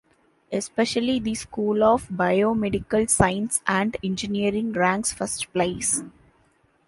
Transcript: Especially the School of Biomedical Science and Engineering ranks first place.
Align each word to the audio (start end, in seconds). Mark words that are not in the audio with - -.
Especially 0.51 1.19
the 1.19 1.35
School 1.35 1.83
of 1.83 2.07
Biomedical 2.07 3.07
Science 3.07 3.61
and 3.67 3.95
Engineering 4.03 4.71
ranks 4.73 5.13
first 5.13 5.53
place. 5.53 6.01